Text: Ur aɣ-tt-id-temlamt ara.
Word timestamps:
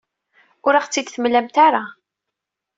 Ur 0.67 0.73
aɣ-tt-id-temlamt 0.75 1.55
ara. 1.67 1.83